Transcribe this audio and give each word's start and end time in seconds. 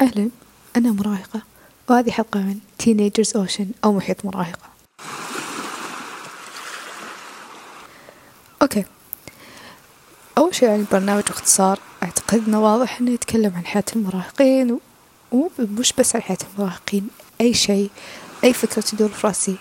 أهلا 0.00 0.30
أنا 0.76 0.92
مراهقة 0.92 1.42
وهذه 1.88 2.10
حلقة 2.10 2.40
من 2.40 2.58
Teenagers 2.82 3.30
Ocean 3.30 3.66
أو 3.84 3.92
محيط 3.92 4.24
مراهقة. 4.24 4.68
أوكي. 8.62 8.84
أول 10.38 10.54
شيء 10.54 10.68
عن 10.68 10.80
البرنامج 10.80 11.22
باختصار 11.22 11.78
أعتقد 12.02 12.48
أنه 12.48 12.60
واضح 12.60 13.00
أنه 13.00 13.10
يتكلم 13.10 13.52
عن 13.56 13.66
حياة 13.66 13.84
المراهقين 13.96 14.78
ومش 15.32 15.92
بس 15.98 16.16
عن 16.16 16.22
حياة 16.22 16.38
المراهقين 16.54 17.08
أي 17.40 17.54
شيء 17.54 17.90
أي 18.44 18.52
فكرة 18.52 18.82
تدور 18.82 19.08
في 19.08 19.26
رأسي. 19.26 19.56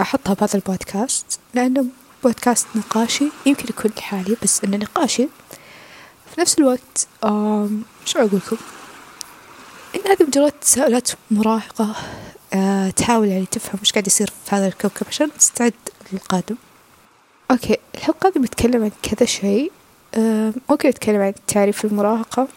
أحطها 0.00 0.34
بهذا 0.34 0.54
البودكاست 0.54 1.40
لأنه 1.54 1.84
بودكاست 2.24 2.66
نقاشي 2.74 3.28
يمكن 3.46 3.64
يكون 3.68 3.90
لحالي 3.96 4.36
بس 4.42 4.64
إنه 4.64 4.76
نقاشي. 4.76 5.28
في 6.34 6.40
نفس 6.40 6.58
الوقت 6.58 7.08
شو 8.04 8.18
أقول 8.18 8.40
لكم 8.46 8.56
إن 8.56 8.77
هذه 10.08 10.26
مجرد 10.28 10.52
تساؤلات 10.52 11.10
مراهقة 11.30 11.94
أه 12.54 12.90
تحاول 12.90 13.28
يعني 13.28 13.46
تفهم 13.46 13.78
وش 13.82 13.92
قاعد 13.92 14.06
يصير 14.06 14.32
في 14.46 14.56
هذا 14.56 14.66
الكوكب 14.66 15.06
عشان 15.08 15.30
تستعد 15.38 15.72
للقادم. 16.12 16.56
أوكي 17.50 17.76
الحلقة 17.94 18.28
هذه 18.28 18.42
بتكلم 18.42 18.82
عن 18.84 18.90
كذا 19.02 19.26
شيء. 19.26 19.72
أه 20.14 20.52
ممكن 20.70 20.88
أتكلم 20.88 21.20
عن 21.20 21.32
تعريف 21.46 21.84
المراهقة 21.84 22.48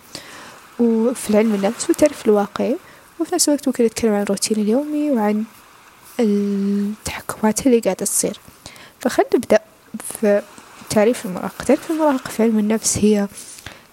وفي 0.80 1.30
العلم 1.30 1.56
النفس 1.56 1.90
والتعريف 1.90 2.26
الواقعي. 2.26 2.78
وفي 3.20 3.36
نفس 3.36 3.50
الوقت 3.50 3.68
ممكن 3.68 3.86
أتكلم 3.86 4.14
عن 4.14 4.22
الروتين 4.22 4.58
اليومي 4.58 5.12
وعن 5.12 5.44
التحكمات 6.20 7.68
اللي 7.68 7.80
قاعدة 7.80 8.06
تصير. 8.06 8.40
فخلنا 9.00 9.30
نبدأ 9.36 9.60
في 10.04 10.42
تعريف 10.90 11.26
المراهقة. 11.26 11.64
تعريف 11.66 11.92
المراهقة 11.92 12.30
في 12.30 12.44
علم 12.44 12.60
النفس 12.60 12.98
هي 12.98 13.28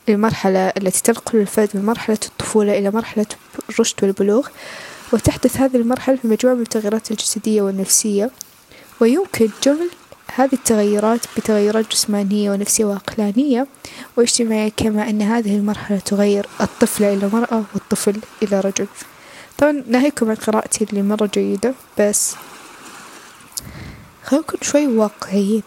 المرحلة 0.08 0.68
التي 0.68 1.02
تنقل 1.02 1.38
الفرد 1.38 1.68
من 1.74 1.84
مرحلة 1.84 2.18
الطفولة 2.24 2.78
إلى 2.78 2.90
مرحلة 2.90 3.26
الرشد 3.70 4.04
والبلوغ 4.04 4.48
وتحدث 5.12 5.56
هذه 5.56 5.76
المرحلة 5.76 6.16
في 6.16 6.28
مجموعة 6.28 6.54
من 6.54 6.62
التغيرات 6.62 7.10
الجسدية 7.10 7.62
والنفسية. 7.62 8.30
ويمكن 9.00 9.48
جمع 9.62 9.86
هذه 10.34 10.52
التغيرات 10.52 11.20
بتغيرات 11.36 11.90
جسمانية 11.90 12.50
ونفسية 12.50 12.84
وعقلانية 12.84 13.66
واجتماعية 14.16 14.72
كما 14.76 15.10
أن 15.10 15.22
هذه 15.22 15.56
المرحلة 15.56 15.98
تغير 15.98 16.46
الطفل 16.60 17.04
إلى 17.04 17.28
مرأة 17.32 17.64
والطفل 17.74 18.20
إلى 18.42 18.60
رجل. 18.60 18.86
طبعا 19.58 19.84
ناهيكم 19.86 20.30
عن 20.30 20.34
قراءتي 20.34 20.84
اللي 20.84 21.02
مرة 21.02 21.30
جيدة 21.34 21.74
بس 21.98 22.34
خلينا 24.24 24.44
نكون 24.46 24.60
شوي 24.62 24.86
واقعيين. 24.86 25.62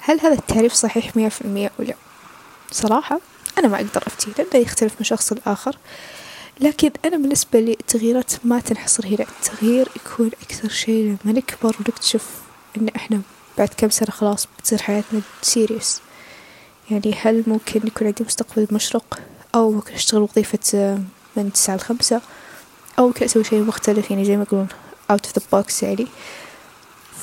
هل 0.00 0.20
هذا 0.20 0.34
التعريف 0.34 0.72
صحيح 0.72 1.16
مية 1.16 1.28
في 1.28 1.40
المية 1.40 1.70
أو 1.80 1.84
لا؟ 1.84 1.94
صراحة 2.70 3.20
أنا 3.58 3.68
ما 3.68 3.76
أقدر 3.76 4.02
أفتي 4.06 4.30
لأنه 4.38 4.64
يختلف 4.66 4.92
من 4.98 5.04
شخص 5.04 5.32
لآخر. 5.32 5.76
لكن 6.60 6.90
أنا 7.04 7.16
بالنسبة 7.16 7.60
لي 7.60 7.72
التغييرات 7.72 8.32
ما 8.44 8.60
تنحصر 8.60 9.06
هنا. 9.06 9.26
التغيير 9.40 9.88
يكون 9.96 10.30
أكثر 10.42 10.68
شيء 10.68 11.16
لما 11.24 11.32
نكبر 11.32 11.76
ونكتشف 11.78 12.26
إن 12.76 12.88
إحنا 12.96 13.20
بعد 13.58 13.68
كم 13.76 13.90
سنة 13.90 14.10
خلاص 14.10 14.48
بتصير 14.58 14.82
حياتنا 14.82 15.20
سيريس 15.42 16.00
يعني 16.90 17.14
هل 17.22 17.44
ممكن 17.46 17.86
يكون 17.86 18.06
عندي 18.06 18.24
مستقبل 18.24 18.68
مشرق؟ 18.70 19.18
أو 19.54 19.70
ممكن 19.70 19.94
أشتغل 19.94 20.22
وظيفة 20.22 20.98
من 21.36 21.52
تسعة 21.52 21.76
لخمسة؟ 21.76 22.20
أو 22.98 23.06
ممكن 23.06 23.24
أسوي 23.24 23.44
شيء 23.44 23.62
مختلف 23.62 24.10
يعني 24.10 24.24
زي 24.24 24.36
ما 24.36 24.42
يقولون 24.42 24.68
out 25.12 25.26
of 25.26 25.40
the 25.40 25.42
box 25.54 25.82
يعني. 25.82 26.06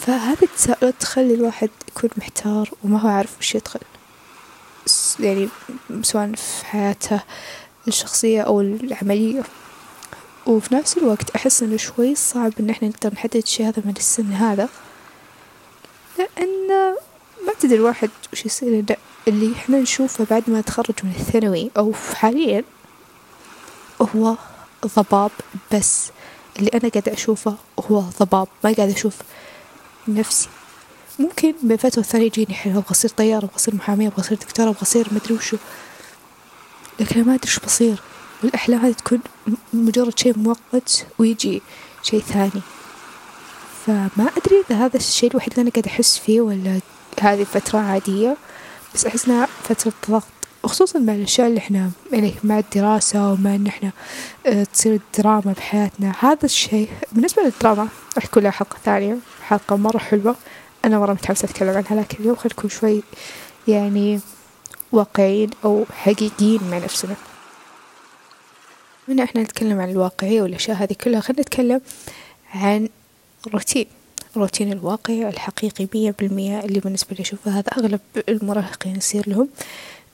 فهذه 0.01 0.43
التساؤلات 0.43 0.93
تخلي 0.99 1.33
الواحد 1.33 1.69
يكون 1.87 2.09
محتار 2.17 2.69
وما 2.83 2.99
هو 2.99 3.07
عارف 3.07 3.39
وش 3.39 3.55
يدخل. 3.55 3.79
يعني 5.19 5.49
سواء 6.01 6.31
في 6.35 6.65
حياته 6.65 7.21
الشخصية 7.87 8.41
أو 8.41 8.61
العملية. 8.61 9.43
وفي 10.47 10.75
نفس 10.75 10.97
الوقت 10.97 11.29
أحس 11.29 11.63
إنه 11.63 11.77
شوي 11.77 12.15
صعب 12.15 12.53
إن 12.59 12.69
إحنا 12.69 12.87
نقدر 12.87 13.13
نحدد 13.13 13.35
الشي 13.35 13.63
هذا 13.65 13.83
من 13.85 13.93
السن 13.97 14.33
هذا 14.33 14.69
لأن 16.17 16.67
ما 17.47 17.53
تدري 17.59 17.75
الواحد 17.77 18.09
وش 18.33 18.45
يصير. 18.45 18.85
اللي 19.27 19.53
إحنا 19.55 19.79
نشوفه 19.79 20.25
بعد 20.29 20.43
ما 20.47 20.61
تخرج 20.61 20.95
من 21.03 21.13
الثانوي 21.19 21.71
أو 21.77 21.93
حاليا 22.15 22.63
هو 24.15 24.35
ضباب 24.97 25.31
بس 25.73 26.09
اللي 26.59 26.69
أنا 26.73 26.89
قاعدة 26.89 27.13
أشوفه 27.13 27.55
هو 27.91 27.99
ضباب 27.99 28.47
ما 28.63 28.73
قاعدة 28.73 28.93
أشوف 28.93 29.15
نفسي. 30.07 30.49
ممكن 31.19 31.53
من 31.63 31.77
فترة 31.77 32.01
ثانية 32.01 32.25
يجيني 32.25 32.53
حلم 32.53 32.77
أبغى 32.77 32.91
أصير 32.91 33.11
طيارة 33.11 33.45
أبغى 33.45 33.55
أصير 33.55 33.75
محامية 33.75 34.07
أبغى 34.07 34.19
أصير 34.19 34.37
دكتورة 34.37 34.69
أبغى 34.69 34.81
أصير 34.81 35.07
مدري 35.11 35.33
وشو. 35.33 35.57
لكن 36.99 37.15
أنا 37.15 37.23
ما 37.23 37.35
أدري 37.35 37.47
إيش 37.47 37.59
بصير. 37.59 38.01
والأحلام 38.43 38.79
هذه 38.79 38.91
تكون 38.91 39.19
مجرد 39.73 40.19
شيء 40.19 40.37
مؤقت 40.37 41.05
ويجي 41.19 41.61
شيء 42.03 42.21
ثاني. 42.21 42.61
فما 43.85 44.29
أدري 44.37 44.63
إذا 44.69 44.85
هذا 44.85 44.97
الشيء 44.97 45.31
الوحيد 45.31 45.49
اللي 45.49 45.61
أنا 45.61 45.71
قاعدة 45.71 45.91
أحس 45.91 46.17
فيه 46.17 46.41
ولا 46.41 46.79
هذه 47.21 47.43
فترة 47.43 47.79
عادية. 47.79 48.37
بس 48.95 49.05
أحس 49.05 49.25
إنها 49.25 49.47
فترة 49.63 49.93
ضغط. 50.09 50.23
وخصوصا 50.63 50.99
مع 50.99 51.13
الأشياء 51.13 51.47
اللي 51.47 51.57
إحنا 51.57 51.91
يعني 52.11 52.33
مع 52.43 52.59
الدراسة 52.59 53.31
ومع 53.31 53.55
إن 53.55 53.67
إحنا 53.67 53.91
آه 54.45 54.63
تصير 54.63 54.93
الدراما 54.93 55.53
بحياتنا. 55.57 56.13
هذا 56.19 56.45
الشيء 56.45 56.89
بالنسبة 57.11 57.43
للدراما 57.43 57.87
راح 58.15 58.25
يكون 58.25 58.43
لها 58.43 58.51
حلقة 58.51 58.77
ثانية 58.85 59.17
حلقة 59.43 59.75
مرة 59.75 59.97
حلوة. 59.97 60.35
أنا 60.85 60.99
مرة 60.99 61.13
متحمسة 61.13 61.45
أتكلم 61.45 61.69
عنها 61.69 62.01
لكن 62.01 62.17
اليوم 62.19 62.37
نكون 62.45 62.69
شوي 62.69 63.03
يعني 63.67 64.19
واقعيين 64.91 65.49
أو 65.65 65.85
حقيقيين 65.91 66.59
مع 66.71 66.77
نفسنا. 66.77 67.15
من 69.07 69.19
إحنا 69.19 69.43
نتكلم 69.43 69.79
عن 69.81 69.89
الواقعية 69.89 70.41
والأشياء 70.41 70.77
هذه 70.77 70.93
كلها. 70.93 71.19
خلينا 71.19 71.41
نتكلم 71.41 71.81
عن 72.53 72.89
الروتين 73.47 73.85
الروتين 74.35 74.71
الواقعي 74.71 75.29
الحقيقي 75.29 75.87
مية 75.93 76.15
بالمية. 76.19 76.59
اللي 76.59 76.79
بالنسبة 76.79 77.15
لي 77.15 77.21
أشوفه 77.21 77.51
هذا 77.51 77.69
أغلب 77.77 77.99
المراهقين 78.29 78.95
يصير 78.95 79.29
لهم 79.29 79.49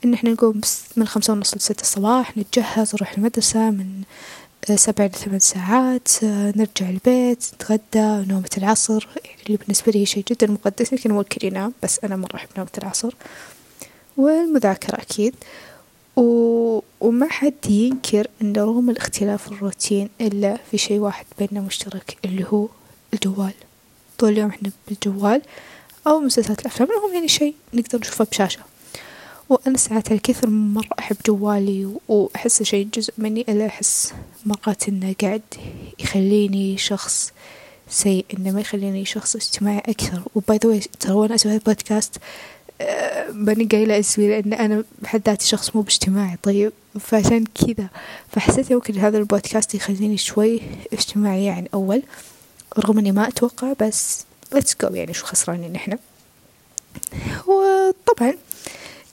إن 0.04 0.14
إحنا 0.14 0.30
نقوم 0.30 0.60
من 0.96 1.06
خمسة 1.06 1.32
ونص 1.32 1.54
لستة 1.54 1.82
الصباح 1.82 2.36
نتجهز 2.36 2.94
نروح 2.94 3.12
المدرسة 3.12 3.70
من 3.70 4.02
سبع 4.74 5.04
لثمان 5.04 5.38
ساعات 5.38 6.08
نرجع 6.24 6.90
البيت 6.90 7.44
نتغدى 7.54 8.32
نومة 8.32 8.50
العصر. 8.58 9.08
يعني 9.24 9.36
اللي 9.46 9.56
بالنسبة 9.56 9.92
لي 9.92 10.06
شيء 10.06 10.24
جدا 10.30 10.46
مقدس 10.46 10.92
يمكن 10.92 11.12
ممكن 11.12 11.46
ينام 11.46 11.72
بس 11.82 12.00
أنا 12.04 12.16
مرة 12.16 12.36
أحب 12.36 12.48
نومة 12.58 12.70
العصر. 12.78 13.14
والمذاكرة 14.16 14.94
أكيد. 15.02 15.34
و... 16.16 16.80
وما 17.00 17.28
حد 17.28 17.66
ينكر 17.70 18.26
أن 18.42 18.52
رغم 18.56 18.90
الاختلاف 18.90 19.48
الروتين 19.48 20.08
إلا 20.20 20.58
في 20.70 20.78
شيء 20.78 20.98
واحد 20.98 21.26
بيننا 21.38 21.66
مشترك 21.66 22.16
اللي 22.24 22.44
هو 22.48 22.68
الجوال. 23.14 23.54
طول 24.18 24.32
اليوم 24.32 24.50
إحنا 24.50 24.70
بالجوال 24.88 25.42
أو 26.06 26.20
مسلسلات 26.20 26.60
الأفلام 26.60 26.88
المهم 26.90 27.14
يعني 27.14 27.28
شيء 27.28 27.54
نقدر 27.74 27.98
نشوفه 27.98 28.24
بشاشة. 28.24 28.60
وأنا 29.48 29.78
ساعات 29.78 30.12
الكثر 30.12 30.48
مرة 30.48 30.88
أحب 30.98 31.16
جوالي 31.26 31.94
وأحس 32.08 32.62
شيء 32.62 32.88
جزء 32.94 33.12
مني 33.18 33.40
إلا 33.48 33.66
أحس 33.66 34.12
مرات 34.46 34.88
إنه 34.88 35.14
قاعد 35.22 35.42
يخليني 35.98 36.78
شخص 36.78 37.32
سيء 37.90 38.24
إنه 38.34 38.50
ما 38.50 38.60
يخليني 38.60 39.04
شخص 39.04 39.36
اجتماعي 39.36 39.78
أكثر. 39.78 40.22
وباي 40.34 40.58
ذا 40.64 40.80
ترى 41.00 41.12
وأنا 41.12 41.34
أسوي 41.34 41.54
البودكاست 41.54 42.16
أه 42.80 43.30
ماني 43.30 43.64
قايلة 43.64 43.98
اسمي 43.98 44.28
لأن 44.28 44.52
أنا 44.52 44.84
بحد 45.02 45.22
ذاتي 45.26 45.46
شخص 45.46 45.76
مو 45.76 45.82
باجتماعي. 45.82 46.36
طيب 46.42 46.72
فعشان 47.00 47.44
كذا 47.44 47.88
فحسيت 48.32 48.72
ممكن 48.72 48.98
هذا 48.98 49.18
البودكاست 49.18 49.74
يخليني 49.74 50.16
شوي 50.16 50.60
اجتماعية 50.92 51.52
عن 51.52 51.66
أول 51.74 52.02
رغم 52.78 52.98
إني 52.98 53.12
ما 53.12 53.28
أتوقع 53.28 53.72
بس 53.80 54.24
let's 54.52 54.76
go 54.82 54.88
يعني 54.88 55.14
شو 55.14 55.26
خسرانين 55.26 55.74
إحنا. 55.76 55.98
وطبعا 57.46 58.34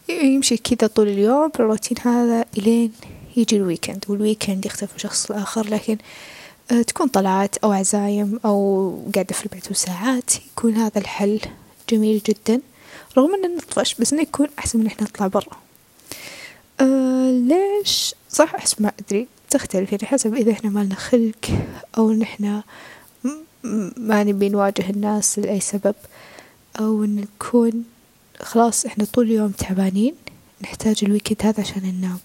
يمشي 0.10 0.58
كذا 0.58 0.88
طول 0.88 1.08
اليوم 1.08 1.48
بالروتين 1.48 1.98
هذا 2.02 2.46
إلين 2.58 2.92
يجي 3.38 3.56
ال 3.56 3.62
weekend 3.62 4.06
وال 4.08 4.20
weekend 4.20 4.66
يختلف 4.66 4.98
شخص 4.98 5.32
لآخر 5.32 5.70
لكن 5.70 5.98
تكون 6.88 7.08
طلعات 7.08 7.58
أو 7.58 7.72
عزايم 7.72 8.40
أو 8.46 9.00
قاعدة 9.16 9.36
في 9.36 9.46
البيت 9.46 9.72
وساعات 9.72 10.32
يكون 10.36 10.74
هذا 10.74 10.98
الحل 10.98 11.40
جميل 11.90 12.22
جدا. 12.28 12.62
رغم 13.18 13.36
إنه 13.36 13.56
نطفش 13.56 13.96
بس 13.96 14.14
إنه 14.14 14.22
يكون 14.22 14.48
أحسن 14.60 14.80
من 14.80 14.88
إحنا 14.88 15.08
نطلع 15.08 15.28
برا. 15.28 15.58
أه 16.80 17.32
ليش؟ 17.32 18.16
صح 18.30 18.56
أحس 18.56 18.82
ما 18.82 18.92
أدري. 19.00 19.28
تختلف 19.50 19.92
يعني 19.92 20.06
حسب 20.06 20.36
إذا 20.36 20.52
إحنا 20.52 20.70
ما 20.70 20.80
لنا 20.80 20.96
خلق 20.96 21.46
أو 21.98 22.12
إن 22.12 22.22
إحنا 22.22 22.64
ما 23.98 24.24
نبي 24.24 24.50
نواجه 24.50 24.90
الناس 24.90 25.40
لأي 25.40 25.60
سبب 25.60 25.96
أو 26.80 27.04
نكون 27.04 27.84
خلاص 28.42 28.86
إحنا 28.86 29.06
طول 29.06 29.26
اليوم 29.26 29.52
تعبانين 29.52 30.16
نحتاج 30.62 31.00
ال 31.04 31.08
weekend 31.08 31.38
هذا 31.44 31.62
عشان 31.62 31.84
ننام. 31.84 32.20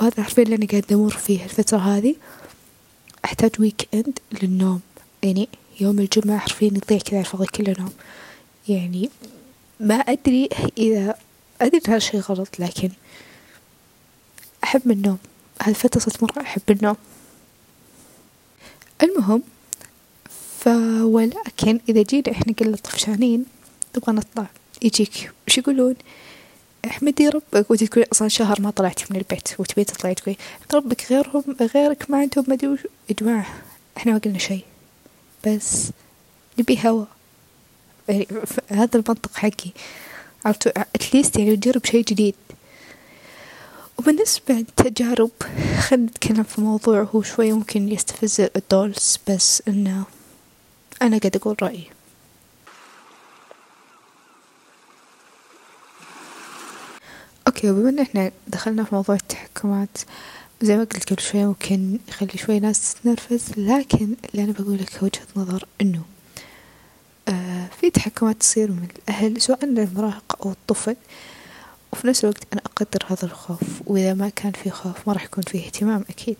وهذا 0.00 0.22
حرفيا 0.22 0.42
اللي 0.42 0.56
أنا 0.56 0.66
قاعد 0.66 0.92
أمر 0.92 1.10
فيه 1.10 1.44
الفترة 1.44 1.78
هذه؟ 1.78 2.14
أحتاج 3.24 3.50
weekend 3.58 4.18
للنوم. 4.42 4.80
يعني 5.22 5.48
يوم 5.80 5.98
الجمعة 5.98 6.38
حرفيا 6.38 6.66
يضيع 6.66 6.98
كذا 6.98 7.20
الفضي 7.20 7.46
كله 7.46 7.74
نوم. 7.78 7.92
يعني 8.68 9.10
ما 9.80 9.94
أدري 9.94 10.48
إذا 10.78 11.14
أدري 11.60 11.80
إن 11.86 11.90
هذا 11.90 11.98
شيء 11.98 12.20
غلط 12.20 12.60
لكن 12.60 12.90
أحب 14.64 14.90
النوم. 14.90 15.18
هالفترة 15.62 16.00
صرت 16.00 16.22
مرة 16.22 16.42
أحب 16.42 16.62
النوم. 16.70 16.96
المهم 19.02 19.42
ف 20.58 20.68
ولكن 21.02 21.80
إذا 21.88 22.02
جينا 22.02 22.32
إحنا 22.32 22.54
قلنا 22.60 22.76
طفشانين 22.76 23.44
نبغى 23.96 24.12
نطلع. 24.12 24.46
يجيك. 24.82 25.32
وش 25.48 25.58
يقولون؟ 25.58 25.94
أحمدي 26.86 27.28
ربك. 27.28 27.70
وانت 27.70 27.84
تقولي 27.84 28.06
أصلا 28.12 28.28
شهر 28.28 28.60
ما 28.60 28.70
طلعتي 28.70 29.04
من 29.10 29.16
البيت. 29.16 29.48
وتبي 29.58 29.84
تطلعي 29.84 30.14
تقولي 30.14 30.36
ربك 30.74 31.12
غيرهم 31.12 31.56
غيرك 31.74 32.10
ما 32.10 32.18
عندهم 32.18 32.44
ما 32.48 32.54
أدري 32.54 32.68
وش. 32.68 32.80
يا 33.08 33.14
جماعة 33.20 33.46
إحنا 33.96 34.12
ما 34.12 34.18
قلنا 34.18 34.38
شيء. 34.38 34.64
بس 35.46 35.90
نبي 36.58 36.78
هوا. 36.84 37.04
يعني 38.08 38.26
هذا 38.68 38.90
المنطق 38.94 39.36
حقي. 39.36 39.70
عرفتوا 40.44 40.72
at 40.94 41.06
least 41.06 41.36
يعني 41.36 41.50
نجرب 41.50 41.84
شيء 41.86 42.04
جديد. 42.04 42.34
وبالنسبة 43.98 44.54
للتجارب 44.54 45.30
خلينا 45.80 46.06
نتكلم 46.06 46.42
في 46.42 46.60
موضوع 46.60 47.08
هو 47.14 47.22
شوي 47.22 47.52
ممكن 47.52 47.92
يستفز 47.92 48.40
ال 48.56 48.65
adults 48.65 49.18
بس 49.28 49.62
إنه 49.68 50.04
أنا 51.02 51.18
قاعد 51.18 51.36
أقول 51.36 51.56
رأيي. 51.62 51.90
okay 57.56 57.72
بما 57.72 57.88
إن 57.88 57.98
إحنا 57.98 58.30
دخلنا 58.48 58.84
في 58.84 58.94
موضوع 58.94 59.14
التحكمات 59.14 59.98
زي 60.62 60.76
ما 60.76 60.84
قلت 60.84 61.12
قبل 61.12 61.22
شوي 61.22 61.44
ممكن 61.44 61.98
يخلي 62.08 62.30
شوي 62.36 62.60
ناس 62.60 62.94
تتنرفز 62.94 63.42
لكن 63.56 64.14
اللي 64.30 64.44
أنا 64.44 64.52
بقوله 64.52 64.86
كوجهة 65.00 65.26
نظر 65.36 65.66
إنه 65.80 66.02
آه 67.28 67.68
في 67.80 67.90
تحكمات 67.90 68.36
تصير 68.36 68.70
من 68.70 68.88
الأهل 68.98 69.40
سواء 69.40 69.64
للمراهق 69.64 70.46
أو 70.46 70.50
الطفل 70.50 70.96
وفي 71.92 72.06
نفس 72.06 72.24
الوقت 72.24 72.42
أنا 72.52 72.62
أقدر 72.66 73.04
هذا 73.06 73.24
الخوف 73.24 73.82
وإذا 73.86 74.14
ما 74.14 74.28
كان 74.28 74.52
في 74.52 74.70
خوف 74.70 75.08
ما 75.08 75.12
راح 75.12 75.24
يكون 75.24 75.44
فيه 75.44 75.66
اهتمام 75.66 76.04
أكيد. 76.10 76.36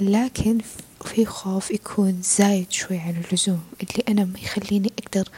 لكن 0.00 0.58
في 1.04 1.26
خوف 1.26 1.70
يكون 1.70 2.22
زايد 2.22 2.72
شوي 2.72 2.98
عن 2.98 3.22
اللزوم 3.28 3.62
اللي 3.82 4.04
أنا 4.08 4.24
ما 4.24 4.38
يخليني 4.38 4.92
أقدر 4.98 5.28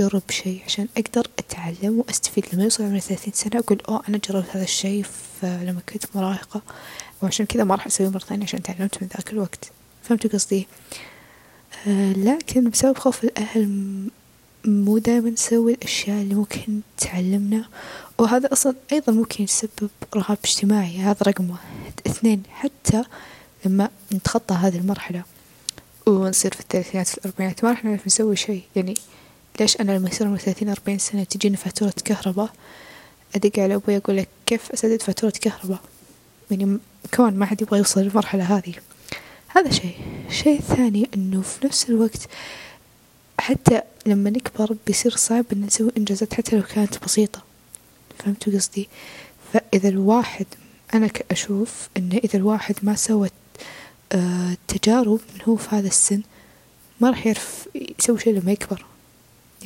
أجرب 0.00 0.22
شيء 0.30 0.62
عشان 0.66 0.88
أقدر 0.96 1.26
أتعلم 1.38 1.98
وأستفيد. 1.98 2.46
لما 2.52 2.64
يوصل 2.64 2.84
عمري 2.84 3.00
ثلاثين 3.00 3.32
سنة 3.32 3.60
أقول 3.60 3.78
أوه 3.88 4.02
أنا 4.08 4.20
جربت 4.28 4.46
هذا 4.50 4.62
الشيء 4.64 5.04
لما 5.42 5.80
كنت 5.88 6.04
مراهقة. 6.14 6.62
وعشان 7.22 7.46
كذا 7.46 7.64
ما 7.64 7.74
راح 7.74 7.86
أسويه 7.86 8.08
مرة 8.08 8.18
ثانية 8.18 8.44
عشان 8.44 8.62
تعلمت 8.62 9.02
من 9.02 9.08
ذاك 9.16 9.32
الوقت. 9.32 9.70
فهمتوا 10.02 10.30
قصدي؟ 10.30 10.66
آه 11.86 12.12
لكن 12.12 12.70
بسبب 12.70 12.98
خوف 12.98 13.24
الأهل 13.24 13.68
مو 14.64 14.98
دائما 14.98 15.30
نسوي 15.30 15.72
الأشياء 15.72 16.22
اللي 16.22 16.34
ممكن 16.34 16.80
تعلمنا. 16.98 17.68
وهذا 18.18 18.52
أصلا 18.52 18.74
أيضا 18.92 19.12
ممكن 19.12 19.44
يسبب 19.44 19.90
رهاب 20.16 20.38
اجتماعي. 20.44 20.98
هذا 20.98 21.18
رقم 21.22 21.50
واحد. 21.50 21.92
اثنين 22.06 22.42
حتى 22.50 23.04
لما 23.64 23.90
نتخطى 24.12 24.54
هذه 24.54 24.76
المرحلة 24.76 25.22
ونصير 26.06 26.54
في 26.54 26.60
الثلاثينات 26.60 27.06
في 27.06 27.18
الأربعينات 27.18 27.64
ما 27.64 27.70
راح 27.70 27.84
نعرف 27.84 28.06
نسوي 28.06 28.36
شيء. 28.36 28.62
يعني 28.76 28.94
ليش 29.60 29.80
أنا 29.80 29.92
لما 29.98 30.08
يصير 30.08 30.26
عمري 30.26 30.38
ثلاثين 30.38 30.68
أربعين 30.68 30.98
سنة 30.98 31.24
تجيني 31.24 31.56
فاتورة 31.56 31.94
كهرباء؟ 32.04 32.50
أدق 33.34 33.58
على 33.58 33.74
أبوي 33.74 33.96
أقول 33.96 34.16
لك 34.16 34.28
كيف 34.46 34.72
أسدد 34.72 35.02
فاتورة 35.02 35.32
كهرباء؟ 35.40 35.80
يعني 36.50 36.78
كمان 37.12 37.36
ما 37.36 37.46
حد 37.46 37.62
يبغى 37.62 37.78
يوصل 37.78 38.00
للمرحلة 38.00 38.56
هذه. 38.56 38.74
هذا 39.48 39.70
شيء. 39.70 39.96
الشيء 40.28 40.58
الثاني 40.58 41.08
أنه 41.14 41.42
في 41.42 41.66
نفس 41.66 41.90
الوقت 41.90 42.28
حتى 43.40 43.80
لما 44.06 44.30
نكبر 44.30 44.76
بيصير 44.86 45.16
صعب 45.16 45.44
أن 45.52 45.60
نسوي 45.60 45.90
إنجازات 45.98 46.34
حتى 46.34 46.56
لو 46.56 46.62
كانت 46.62 47.04
بسيطة. 47.04 47.42
فهمتوا 48.18 48.52
قصدي؟ 48.52 48.88
فإذا 49.52 49.88
الواحد 49.88 50.46
أنا 50.94 51.10
أشوف 51.30 51.88
أنه 51.96 52.16
إذا 52.16 52.36
الواحد 52.38 52.74
ما 52.82 52.94
سوى 52.94 53.30
آه 54.12 54.56
تجارب 54.68 55.20
من 55.34 55.40
هو 55.48 55.56
في 55.56 55.76
هذا 55.76 55.86
السن 55.88 56.22
ما 57.00 57.10
راح 57.10 57.26
يعرف 57.26 57.68
يسوي 57.98 58.18
شيء 58.18 58.34
لما 58.34 58.52
يكبر. 58.52 58.84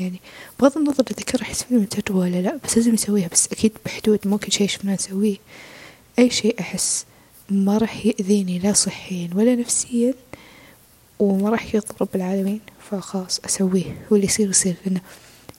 يعني 0.00 0.20
بغض 0.60 0.78
النظر 0.78 1.04
إذا 1.10 1.24
كان 1.24 1.38
راح 1.40 1.50
يستفيد 1.50 1.78
من 1.78 2.16
ولا 2.16 2.42
لا 2.42 2.58
بس 2.64 2.76
لازم 2.76 2.94
يسويها 2.94 3.28
بس 3.28 3.48
أكيد 3.52 3.72
بحدود 3.84 4.18
ممكن 4.24 4.50
شيء 4.50 4.68
شفنا 4.68 4.94
نسويه. 4.94 5.36
أي 6.18 6.30
شيء 6.30 6.60
أحس 6.60 7.06
ما 7.50 7.78
راح 7.78 8.06
يأذيني 8.06 8.58
لا 8.58 8.72
صحيا 8.72 9.30
ولا 9.34 9.54
نفسيا 9.54 10.14
وما 11.18 11.50
راح 11.50 11.74
يضر 11.74 12.08
العالمين 12.14 12.60
فخلاص 12.90 13.40
أسويه. 13.44 14.06
واللي 14.10 14.26
يصير 14.26 14.50
يصير 14.50 14.76
لأنه 14.86 15.00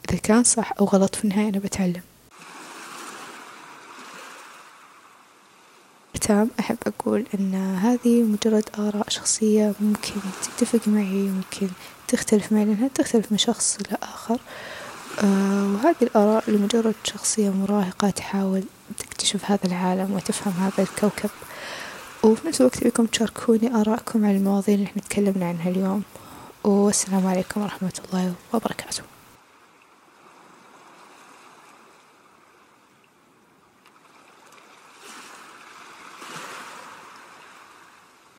إذا 0.10 0.18
كان 0.18 0.44
صح 0.44 0.74
أو 0.80 0.86
غلط 0.86 1.16
في 1.16 1.24
النهاية 1.24 1.50
أنا 1.50 1.60
بتعلم. 1.60 2.01
ختام 6.27 6.50
أحب 6.59 6.77
أقول 6.88 7.25
أن 7.39 7.56
هذه 7.56 8.24
مجرد 8.24 8.69
آراء 8.79 9.09
شخصية 9.09 9.74
ممكن 9.79 10.12
تتفق 10.44 10.88
معي 10.88 11.29
ممكن 11.29 11.68
تختلف 12.07 12.51
معي 12.51 12.65
لأنها 12.65 12.88
تختلف 12.88 13.31
من 13.31 13.38
شخص 13.38 13.77
لآخر. 13.91 14.39
آه 15.24 15.74
وهذه 15.74 15.95
الآراء 16.01 16.50
لمجرد 16.50 16.95
شخصية 17.03 17.50
مراهقة 17.50 18.09
تحاول 18.09 18.63
تكتشف 18.97 19.51
هذا 19.51 19.65
العالم 19.65 20.13
وتفهم 20.13 20.53
هذا 20.53 20.83
الكوكب. 20.83 21.29
وفي 22.24 22.47
نفس 22.47 22.62
الوقت 22.62 22.83
بكم 22.83 23.06
تشاركوني 23.06 23.75
آراءكم 23.75 24.25
على 24.25 24.38
المواضيع 24.38 24.75
اللي 24.75 24.85
إحنا 24.85 25.01
تكلمنا 25.01 25.47
عنها 25.47 25.69
اليوم. 25.69 26.03
والسلام 26.63 27.27
عليكم 27.27 27.62
ورحمة 27.62 28.00
الله 28.06 28.33
وبركاته. 28.53 29.03